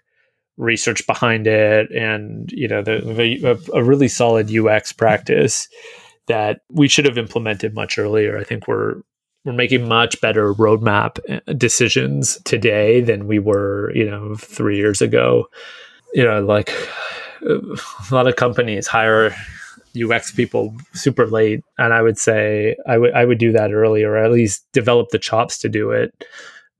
[0.57, 5.69] research behind it and, you know, the, the a really solid UX practice
[6.27, 8.37] that we should have implemented much earlier.
[8.37, 9.03] I think we're
[9.45, 15.01] we're making much better roadmap uh, decisions today than we were, you know, three years
[15.01, 15.47] ago.
[16.13, 16.71] You know, like
[17.43, 19.35] a lot of companies hire
[20.01, 24.13] UX people super late, and I would say I would I would do that earlier,
[24.13, 26.25] or at least develop the chops to do it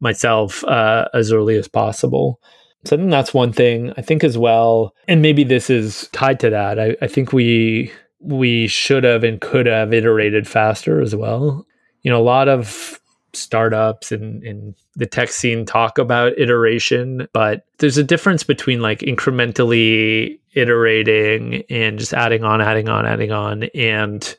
[0.01, 2.41] myself uh, as early as possible.
[2.85, 3.93] So I think that's one thing.
[3.99, 6.79] I think as well, and maybe this is tied to that.
[6.79, 11.67] I, I think we we should have and could have iterated faster as well
[12.03, 13.01] you know, a lot of
[13.33, 20.39] startups and, the tech scene talk about iteration, but there's a difference between like incrementally
[20.55, 24.37] iterating and just adding on, adding on, adding on, and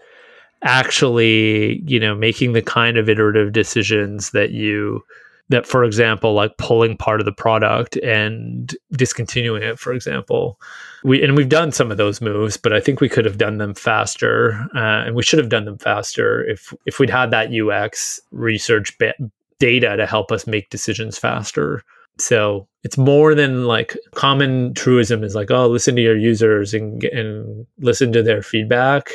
[0.61, 5.03] actually, you know, making the kind of iterative decisions that you
[5.51, 10.59] that for example like pulling part of the product and discontinuing it for example.
[11.03, 13.57] We and we've done some of those moves but i think we could have done
[13.57, 17.49] them faster uh, and we should have done them faster if if we'd had that
[17.51, 19.15] ux research ba-
[19.59, 21.83] data to help us make decisions faster.
[22.17, 27.03] So it's more than like common truism is like oh listen to your users and
[27.05, 29.11] and listen to their feedback.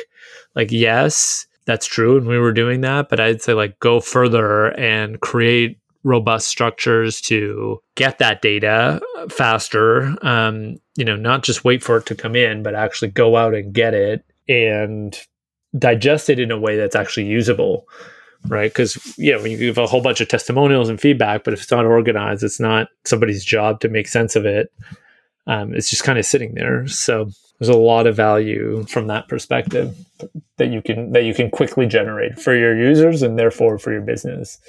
[0.55, 4.67] Like yes that's true and we were doing that but i'd say like go further
[4.79, 10.15] and create robust structures to get that data faster.
[10.25, 13.53] Um, you know, not just wait for it to come in, but actually go out
[13.53, 15.19] and get it and
[15.77, 17.85] digest it in a way that's actually usable.
[18.47, 18.71] Right.
[18.71, 21.71] Because, you know, you give a whole bunch of testimonials and feedback, but if it's
[21.71, 24.71] not organized, it's not somebody's job to make sense of it.
[25.45, 26.87] Um, it's just kind of sitting there.
[26.87, 29.97] So there's a lot of value from that perspective
[30.57, 34.01] that you can that you can quickly generate for your users and therefore for your
[34.01, 34.59] business.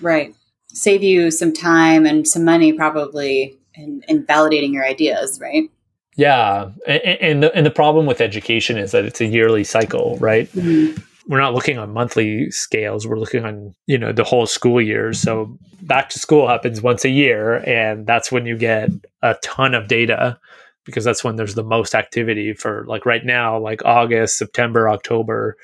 [0.00, 0.34] Right
[0.72, 5.70] save you some time and some money probably in, in validating your ideas, right?
[6.16, 10.18] Yeah, and and the, and the problem with education is that it's a yearly cycle,
[10.18, 10.50] right?
[10.52, 11.00] Mm-hmm.
[11.28, 13.06] We're not looking on monthly scales.
[13.06, 15.12] We're looking on you know the whole school year.
[15.12, 18.90] So back to school happens once a year, and that's when you get
[19.22, 20.40] a ton of data
[20.84, 25.56] because that's when there's the most activity for like right now, like August, September, October.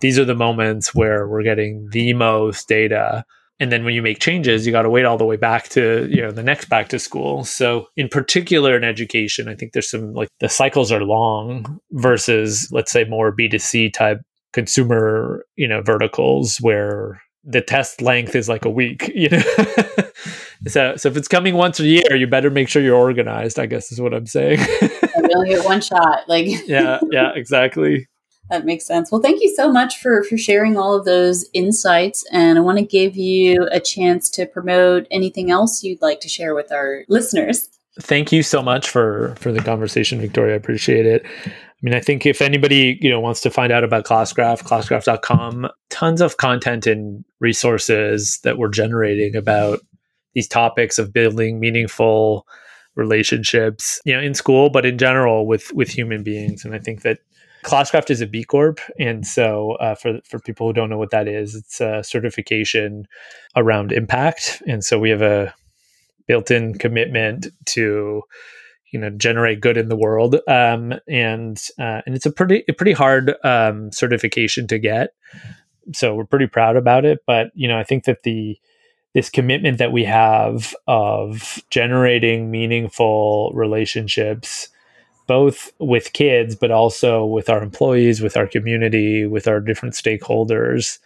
[0.00, 3.24] These are the moments where we're getting the most data
[3.60, 6.08] and then when you make changes you got to wait all the way back to
[6.10, 7.44] you know the next back to school.
[7.44, 12.68] So in particular in education i think there's some like the cycles are long versus
[12.72, 14.20] let's say more b2c type
[14.52, 19.42] consumer you know verticals where the test length is like a week you know?
[20.68, 23.66] So so if it's coming once a year you better make sure you're organized i
[23.66, 24.58] guess is what i'm saying.
[25.46, 28.06] Get one shot like yeah yeah exactly
[28.50, 29.10] that makes sense.
[29.10, 32.78] Well, thank you so much for for sharing all of those insights, and I want
[32.78, 37.04] to give you a chance to promote anything else you'd like to share with our
[37.08, 37.68] listeners.
[38.00, 40.54] Thank you so much for for the conversation, Victoria.
[40.54, 41.24] I appreciate it.
[41.46, 45.68] I mean, I think if anybody you know wants to find out about Classcraft, classcraft.com,
[45.88, 49.80] tons of content and resources that we're generating about
[50.34, 52.46] these topics of building meaningful
[52.96, 56.64] relationships, you know, in school, but in general with with human beings.
[56.64, 57.18] And I think that
[57.62, 61.10] Classcraft is a B Corp, and so uh, for for people who don't know what
[61.10, 63.06] that is, it's a certification
[63.54, 65.54] around impact, and so we have a
[66.26, 68.22] built-in commitment to
[68.92, 72.72] you know generate good in the world, um, and uh, and it's a pretty a
[72.72, 75.10] pretty hard um, certification to get.
[75.92, 78.58] So we're pretty proud about it, but you know I think that the
[79.12, 84.68] this commitment that we have of generating meaningful relationships
[85.30, 90.98] both with kids, but also with our employees, with our community, with our different stakeholders,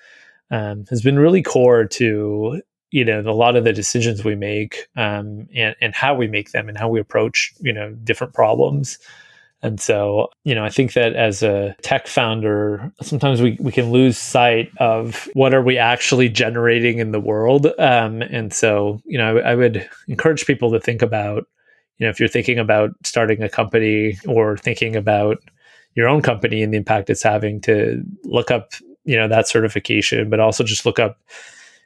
[0.51, 4.89] um, has been really core to you know a lot of the decisions we make
[4.97, 8.99] um, and and how we make them and how we approach you know different problems.
[9.61, 13.91] And so, you know, I think that as a tech founder, sometimes we, we can
[13.93, 17.67] lose sight of what are we actually generating in the world.
[17.79, 21.47] Um, and so, you know, I, I would encourage people to think about
[21.99, 25.39] you know if you're thinking about starting a company or thinking about
[25.95, 28.73] your own company and the impact it's having to look up
[29.05, 31.19] you know that certification but also just look up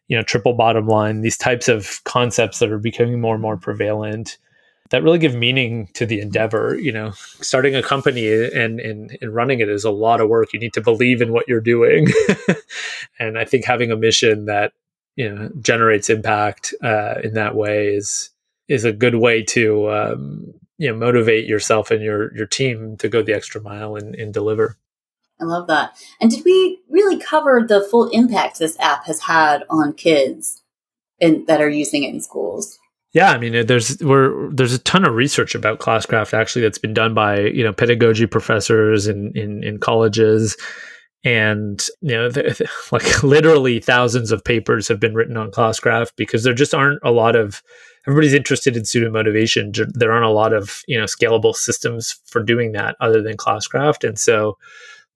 [0.08, 3.56] you know triple bottom line these types of concepts that are becoming more and more
[3.56, 4.38] prevalent
[4.90, 7.10] that really give meaning to the endeavor you know.
[7.42, 10.54] Starting a company and and, and running it is a lot of work.
[10.54, 12.08] You need to believe in what you're doing.
[13.18, 14.72] And i think having a mission that
[15.16, 18.30] you know generates impact uh, in that way is
[18.68, 23.08] is a good way to um, you know motivate yourself and your your team to
[23.08, 24.76] go the extra mile and, and deliver.
[25.40, 25.96] I love that.
[26.20, 30.62] And did we really cover the full impact this app has had on kids
[31.20, 32.78] in, that are using it in schools?
[33.14, 36.92] Yeah, I mean, there's we're, there's a ton of research about Classcraft actually that's been
[36.92, 40.56] done by you know pedagogy professors in in, in colleges,
[41.24, 42.30] and you know,
[42.92, 47.10] like literally thousands of papers have been written on Classcraft because there just aren't a
[47.10, 47.62] lot of
[48.08, 49.72] everybody's interested in student motivation.
[49.92, 54.08] There aren't a lot of you know scalable systems for doing that other than Classcraft,
[54.08, 54.56] and so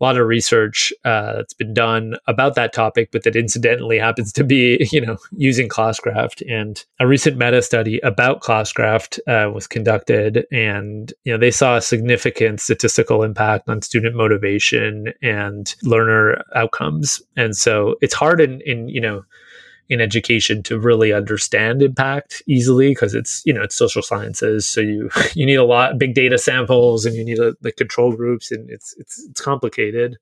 [0.00, 4.32] a lot of research uh, that's been done about that topic, but that incidentally happens
[4.32, 6.42] to be, you know, using Classcraft.
[6.50, 11.76] And a recent meta study about Classcraft uh, was conducted, and you know they saw
[11.76, 17.22] a significant statistical impact on student motivation and learner outcomes.
[17.36, 19.24] And so it's hard in, in you know
[19.88, 24.80] in education to really understand impact easily because it's you know it's social sciences so
[24.80, 28.50] you you need a lot big data samples and you need a, the control groups
[28.50, 30.16] and it's it's it's complicated.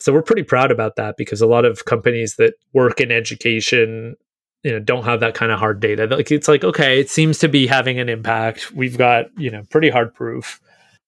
[0.00, 4.16] So we're pretty proud about that because a lot of companies that work in education
[4.62, 6.06] you know don't have that kind of hard data.
[6.06, 8.72] Like it's like okay it seems to be having an impact.
[8.72, 10.60] We've got you know pretty hard proof.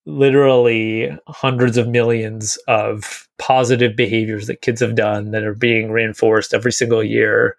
[0.09, 6.55] Literally hundreds of millions of positive behaviors that kids have done that are being reinforced
[6.55, 7.57] every single year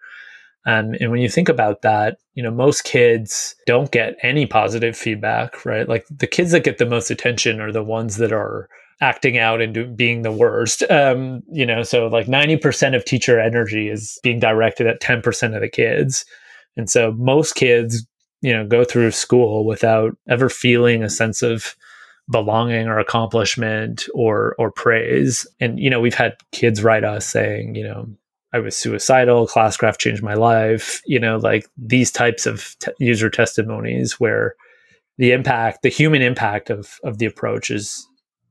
[0.66, 4.96] um, and when you think about that, you know, most kids don't get any positive
[4.96, 5.88] feedback, right?
[5.88, 8.68] Like the kids that get the most attention are the ones that are
[9.00, 10.82] acting out and do, being the worst.
[10.90, 15.60] Um, you know, so like 90% of teacher energy is being directed at 10% of
[15.60, 16.24] the kids.
[16.76, 18.06] And so most kids,
[18.40, 21.76] you know, go through school without ever feeling a sense of
[22.30, 25.46] belonging or accomplishment or or praise.
[25.60, 28.08] And you know, we've had kids write us saying, you know,
[28.52, 33.28] I was suicidal, Classcraft changed my life, you know, like these types of t- user
[33.28, 34.54] testimonies where
[35.18, 38.06] the impact, the human impact of of the approach is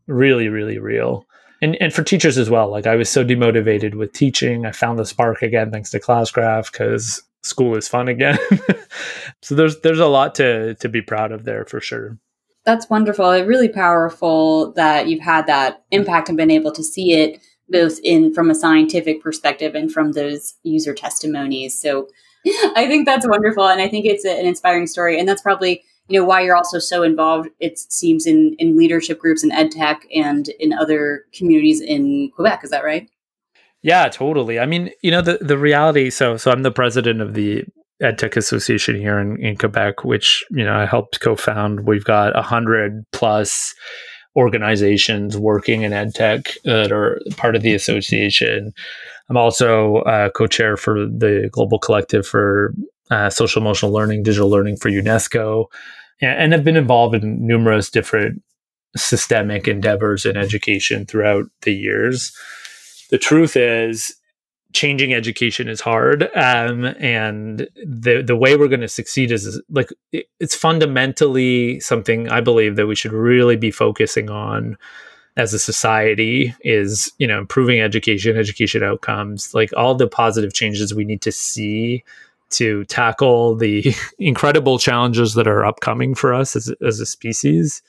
[0.07, 1.25] really really real.
[1.61, 2.69] And and for teachers as well.
[2.69, 6.73] Like I was so demotivated with teaching, I found the spark again thanks to Classcraft
[6.73, 8.37] cuz school is fun again.
[9.41, 12.19] so there's there's a lot to to be proud of there for sure.
[12.65, 13.31] That's wonderful.
[13.45, 17.39] Really powerful that you've had that impact and been able to see it
[17.69, 21.79] both in from a scientific perspective and from those user testimonies.
[21.79, 22.07] So
[22.75, 25.83] I think that's wonderful, and I think it's a, an inspiring story, and that's probably
[26.07, 27.49] you know why you're also so involved.
[27.59, 32.61] It seems in in leadership groups in EdTech and in other communities in Quebec.
[32.63, 33.09] Is that right?
[33.81, 34.59] Yeah, totally.
[34.59, 36.09] I mean, you know, the the reality.
[36.09, 37.63] So, so I'm the president of the
[38.01, 41.87] EdTech Association here in, in Quebec, which you know I helped co-found.
[41.87, 43.73] We've got a hundred plus
[44.37, 48.71] organizations working in ed tech that are part of the association.
[49.29, 52.73] I'm also uh, co-chair for the Global Collective for
[53.09, 55.65] uh, Social Emotional Learning, Digital Learning for UNESCO,
[56.21, 58.41] and, have been involved in numerous different
[58.95, 62.31] systemic endeavors in education throughout the years.
[63.09, 64.15] The truth is,
[64.73, 69.89] changing education is hard um, and the the way we're going to succeed is like
[70.11, 74.77] it's fundamentally something i believe that we should really be focusing on
[75.37, 80.93] as a society is you know improving education education outcomes like all the positive changes
[80.93, 82.03] we need to see
[82.49, 87.81] to tackle the incredible challenges that are upcoming for us as, as a species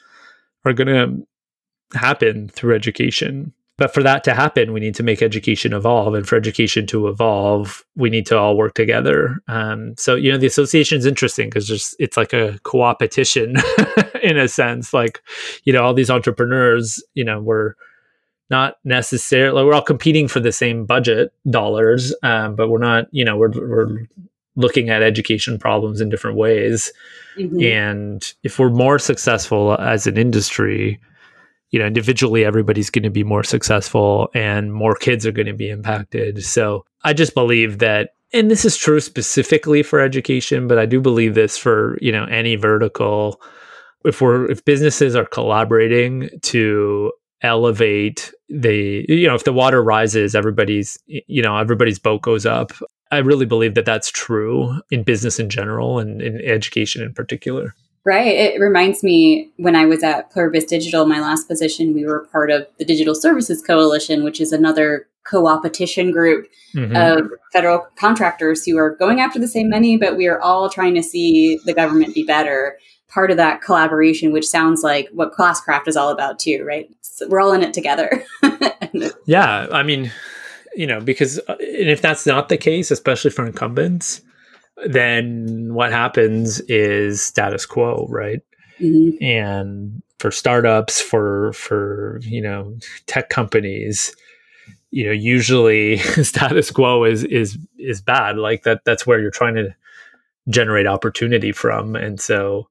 [0.64, 5.22] are going to happen through education but for that to happen, we need to make
[5.22, 6.12] education evolve.
[6.12, 9.40] And for education to evolve, we need to all work together.
[9.46, 13.54] Um, so, you know, the association is interesting because just it's like a co-opetition
[14.22, 14.92] in a sense.
[14.92, 15.22] Like,
[15.62, 17.74] you know, all these entrepreneurs, you know, we're
[18.50, 23.24] not necessarily we're all competing for the same budget dollars, um, but we're not, you
[23.24, 24.08] know, we're we're
[24.56, 26.92] looking at education problems in different ways.
[27.36, 27.62] Mm-hmm.
[27.62, 30.98] And if we're more successful as an industry,
[31.70, 35.52] you know individually everybody's going to be more successful and more kids are going to
[35.54, 36.44] be impacted.
[36.44, 41.00] So i just believe that and this is true specifically for education but i do
[41.00, 43.40] believe this for you know any vertical.
[44.04, 47.12] If we're if businesses are collaborating to
[47.42, 52.72] elevate the you know if the water rises everybody's you know everybody's boat goes up.
[53.10, 57.74] I really believe that that's true in business in general and in education in particular
[58.08, 58.34] Right.
[58.34, 62.50] It reminds me when I was at Pluribus Digital, my last position, we were part
[62.50, 66.96] of the Digital Services Coalition, which is another co-opetition group mm-hmm.
[66.96, 70.94] of federal contractors who are going after the same money, but we are all trying
[70.94, 72.78] to see the government be better.
[73.08, 76.88] Part of that collaboration, which sounds like what Classcraft is all about too, right?
[77.02, 78.24] So we're all in it together.
[79.26, 79.66] yeah.
[79.70, 80.10] I mean,
[80.74, 84.22] you know, because uh, and if that's not the case, especially for incumbents,
[84.86, 88.40] then what happens is status quo, right?
[88.80, 89.22] Mm-hmm.
[89.22, 92.76] And for startups, for for you know
[93.06, 94.14] tech companies,
[94.90, 98.36] you know usually status quo is is is bad.
[98.36, 99.74] Like that that's where you're trying to
[100.48, 102.68] generate opportunity from, and so.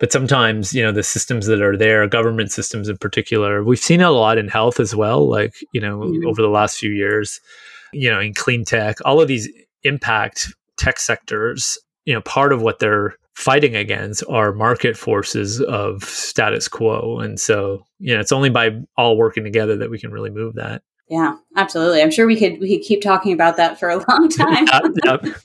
[0.00, 4.00] But sometimes, you know, the systems that are there, government systems in particular, we've seen
[4.02, 5.30] a lot in health as well.
[5.30, 6.26] Like, you know, mm-hmm.
[6.26, 7.40] over the last few years,
[7.92, 9.48] you know, in clean tech, all of these
[9.84, 16.04] impact tech sectors, you know, part of what they're fighting against are market forces of
[16.04, 17.18] status quo.
[17.18, 20.54] And so, you know, it's only by all working together that we can really move
[20.54, 20.82] that.
[21.08, 22.02] Yeah, absolutely.
[22.02, 24.66] I'm sure we could we could keep talking about that for a long time.
[25.04, 25.36] yep, yep.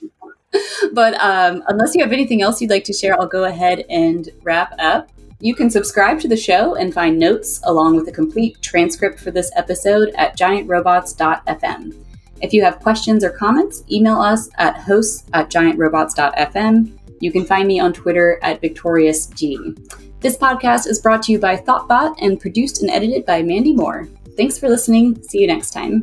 [0.92, 4.28] but um, unless you have anything else you'd like to share, I'll go ahead and
[4.42, 5.10] wrap up.
[5.42, 9.30] You can subscribe to the show and find notes along with a complete transcript for
[9.30, 11.94] this episode at giantrobots.fm.
[12.40, 16.98] If you have questions or comments, email us at hosts at giantrobots.fm.
[17.20, 19.96] You can find me on Twitter at VictoriousG.
[20.20, 24.08] This podcast is brought to you by Thoughtbot and produced and edited by Mandy Moore.
[24.36, 25.22] Thanks for listening.
[25.22, 26.02] See you next time.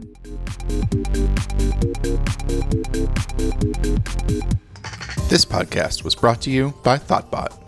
[5.28, 7.60] This podcast was brought to you by Thoughtbot.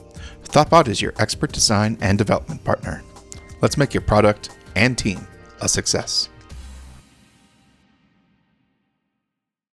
[0.44, 3.04] Thoughtbot is your expert design and development partner.
[3.62, 5.28] Let's make your product and team
[5.62, 6.30] a success.